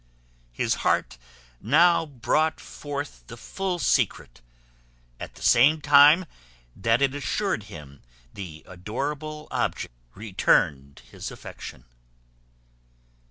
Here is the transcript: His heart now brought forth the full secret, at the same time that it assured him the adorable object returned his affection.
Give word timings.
His 0.51 0.73
heart 0.81 1.19
now 1.61 2.07
brought 2.07 2.59
forth 2.59 3.23
the 3.27 3.37
full 3.37 3.77
secret, 3.77 4.41
at 5.19 5.35
the 5.35 5.43
same 5.43 5.79
time 5.79 6.25
that 6.75 7.03
it 7.03 7.13
assured 7.13 7.65
him 7.65 8.01
the 8.33 8.63
adorable 8.67 9.47
object 9.51 9.93
returned 10.15 11.03
his 11.11 11.29
affection. 11.29 11.85